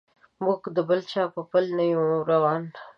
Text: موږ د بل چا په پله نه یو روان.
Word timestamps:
موږ 0.43 0.61
د 0.75 0.77
بل 0.89 0.99
چا 1.11 1.23
په 1.33 1.41
پله 1.51 1.71
نه 1.77 1.85
یو 1.93 2.03
روان. 2.31 2.63